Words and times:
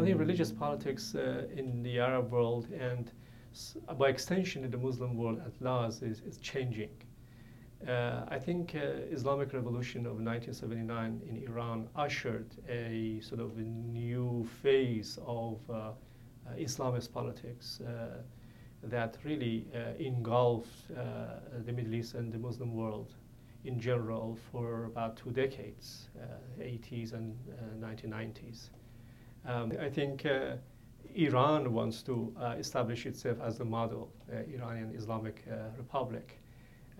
I 0.00 0.02
think 0.02 0.18
religious 0.18 0.50
politics 0.50 1.14
uh, 1.14 1.44
in 1.54 1.82
the 1.82 1.98
Arab 1.98 2.32
world 2.32 2.68
and 2.72 3.12
by 3.98 4.08
extension 4.08 4.64
in 4.64 4.70
the 4.70 4.78
Muslim 4.78 5.14
world 5.14 5.42
at 5.44 5.60
large 5.60 6.00
is, 6.00 6.22
is 6.22 6.38
changing. 6.38 6.88
Uh, 7.86 8.24
I 8.28 8.38
think 8.38 8.74
uh, 8.74 8.78
Islamic 9.12 9.52
Revolution 9.52 10.06
of 10.06 10.12
1979 10.12 11.20
in 11.28 11.42
Iran 11.46 11.86
ushered 11.96 12.46
a 12.66 13.20
sort 13.20 13.42
of 13.42 13.58
a 13.58 13.60
new 13.60 14.48
phase 14.62 15.18
of 15.26 15.58
uh, 15.68 15.74
uh, 15.74 15.92
Islamist 16.58 17.12
politics 17.12 17.82
uh, 17.82 18.22
that 18.84 19.18
really 19.22 19.66
engulfed 19.98 20.88
the 20.88 21.72
Middle 21.74 21.92
East 21.92 22.14
and 22.14 22.32
the 22.32 22.38
Muslim 22.38 22.74
world 22.74 23.12
in 23.66 23.78
general 23.78 24.38
for 24.50 24.84
about 24.84 25.18
two 25.18 25.30
decades, 25.30 26.08
uh, 26.18 26.62
80s 26.62 27.12
and 27.12 27.36
uh, 27.52 27.86
1990s. 27.86 28.70
Um, 29.46 29.72
I 29.80 29.88
think 29.88 30.26
uh, 30.26 30.56
Iran 31.14 31.72
wants 31.72 32.02
to 32.02 32.34
uh, 32.38 32.54
establish 32.58 33.06
itself 33.06 33.38
as 33.42 33.58
the 33.58 33.64
model, 33.64 34.12
uh, 34.32 34.36
Iranian 34.52 34.92
Islamic 34.94 35.44
uh, 35.50 35.70
Republic. 35.76 36.38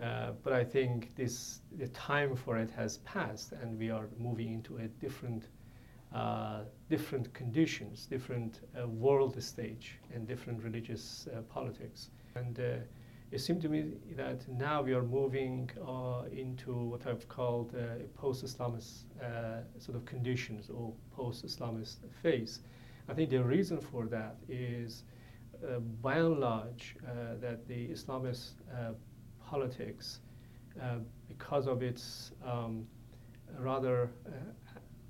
Uh, 0.02 0.32
but 0.42 0.52
I 0.52 0.64
think 0.64 1.14
this 1.14 1.60
the 1.76 1.88
time 1.88 2.34
for 2.34 2.56
it 2.56 2.70
has 2.70 2.98
passed, 2.98 3.52
and 3.52 3.78
we 3.78 3.90
are 3.90 4.08
moving 4.18 4.52
into 4.54 4.78
a 4.78 4.88
different, 4.88 5.48
uh, 6.14 6.62
different 6.88 7.32
conditions, 7.34 8.06
different 8.06 8.60
world 8.86 9.40
stage, 9.42 9.98
and 10.14 10.26
different 10.26 10.62
religious 10.62 11.28
politics. 11.50 12.08
And 12.34 12.58
it 13.30 13.40
seemed 13.40 13.62
to 13.62 13.68
me 13.68 13.92
that 14.16 14.46
now 14.48 14.82
we 14.82 14.92
are 14.92 15.04
moving 15.04 15.70
uh, 15.86 16.22
into 16.32 16.74
what 16.74 17.06
I've 17.06 17.28
called 17.28 17.72
uh, 17.76 18.02
post-Islamist 18.16 19.04
uh, 19.22 19.60
sort 19.78 19.96
of 19.96 20.04
conditions 20.04 20.68
or 20.68 20.92
post-Islamist 21.14 21.98
phase. 22.22 22.60
I 23.08 23.14
think 23.14 23.30
the 23.30 23.42
reason 23.42 23.80
for 23.80 24.06
that 24.06 24.36
is, 24.48 25.04
uh, 25.62 25.78
by 25.78 26.16
and 26.16 26.40
large, 26.40 26.96
uh, 27.06 27.36
that 27.40 27.68
the 27.68 27.88
Islamist 27.88 28.54
uh, 28.72 28.92
politics, 29.48 30.20
because 31.28 31.66
of 31.66 31.82
its 31.82 32.32
um, 32.44 32.86
rather 33.58 34.10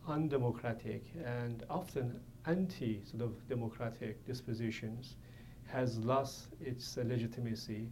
undemocratic 0.09 1.05
and 1.25 1.63
often 1.71 2.21
anti 2.47 3.03
sort 3.05 3.23
of 3.23 3.49
democratic 3.49 4.27
dispositions, 4.27 5.17
has 5.67 5.99
lost 5.99 6.49
its 6.61 6.97
legitimacy 6.97 7.89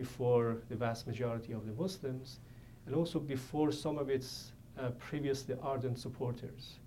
before 0.00 0.62
the 0.70 0.76
vast 0.76 1.06
majority 1.06 1.52
of 1.52 1.62
the 1.66 1.74
Muslims, 1.84 2.38
and 2.86 2.94
also 2.94 3.18
before 3.18 3.70
some 3.70 3.98
of 3.98 4.08
its 4.08 4.52
uh, 4.78 4.90
previously 5.08 5.54
ardent 5.62 5.98
supporters. 5.98 6.78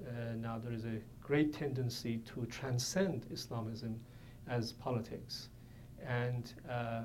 Uh, 0.00 0.34
now 0.36 0.58
there 0.62 0.72
is 0.72 0.84
a 0.84 0.98
great 1.28 1.50
tendency 1.52 2.14
to 2.18 2.44
transcend 2.46 3.26
Islamism 3.32 3.92
as 4.48 4.72
politics 4.72 5.48
and 6.06 6.52
uh, 6.68 6.72
uh, 6.72 7.02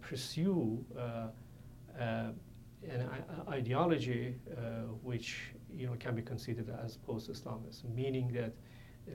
pursue 0.00 0.84
uh, 0.96 1.28
uh, 2.00 2.30
an 2.88 3.08
ideology 3.48 4.34
which 5.02 5.28
you 5.72 5.86
know 5.86 5.96
can 5.98 6.14
be 6.14 6.22
considered 6.22 6.68
as 6.84 6.98
post-Islamist, 6.98 7.82
meaning 7.94 8.28
that 8.32 8.52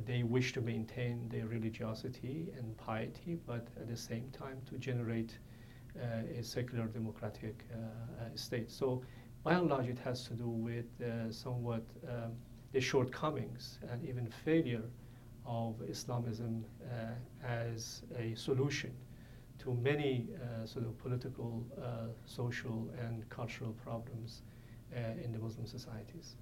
they 0.05 0.23
wish 0.23 0.53
to 0.53 0.61
maintain 0.61 1.29
their 1.29 1.45
religiosity 1.45 2.47
and 2.57 2.75
piety, 2.77 3.37
but 3.45 3.67
at 3.79 3.87
the 3.87 3.95
same 3.95 4.27
time 4.31 4.57
to 4.69 4.77
generate 4.77 5.37
a 6.39 6.43
secular 6.43 6.85
democratic 6.85 7.65
uh, 7.71 7.77
uh, 7.77 8.35
state. 8.35 8.71
So, 8.71 9.01
by 9.43 9.53
and 9.53 9.69
large, 9.69 9.87
it 9.87 9.99
has 9.99 10.23
to 10.27 10.33
do 10.33 10.47
with 10.47 10.85
uh, 11.01 11.31
somewhat 11.31 11.83
um, 12.07 12.33
the 12.71 12.81
shortcomings 12.81 13.79
and 13.89 14.07
even 14.07 14.27
failure 14.27 14.83
of 15.45 15.75
Islamism 15.89 16.63
uh, 16.83 17.45
as 17.45 18.03
a 18.17 18.35
solution 18.35 18.91
to 19.59 19.73
many 19.73 20.27
uh, 20.35 20.65
sort 20.65 20.85
of 20.85 20.97
political, 20.99 21.65
uh, 21.81 22.07
social, 22.25 22.89
and 22.99 23.27
cultural 23.29 23.73
problems 23.83 24.43
uh, 24.95 25.23
in 25.23 25.31
the 25.31 25.39
Muslim 25.39 25.65
societies. 25.65 26.35